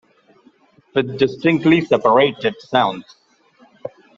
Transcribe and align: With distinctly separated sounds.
With 0.95 1.19
distinctly 1.19 1.81
separated 1.81 2.55
sounds. 2.59 3.17